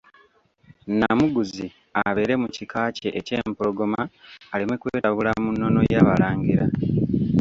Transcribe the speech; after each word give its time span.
Nnamuguzi 0.91 1.65
abeere 2.01 2.33
mu 2.41 2.47
kika 2.55 2.81
kye 2.97 3.09
eky'Empologoma 3.19 4.01
aleme 4.53 4.75
kwetabula 4.81 5.31
mu 5.43 5.49
nnono 5.53 5.79
y'abalangira. 5.91 6.65